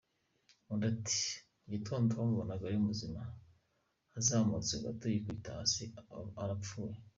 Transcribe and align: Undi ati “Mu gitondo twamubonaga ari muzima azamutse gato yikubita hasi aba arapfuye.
Undi 0.71 0.85
ati 0.93 1.19
“Mu 1.63 1.67
gitondo 1.75 2.05
twamubonaga 2.11 2.63
ari 2.65 2.79
muzima 2.87 3.21
azamutse 4.17 4.73
gato 4.83 5.03
yikubita 5.09 5.49
hasi 5.59 5.83
aba 5.99 6.19
arapfuye. 6.45 6.97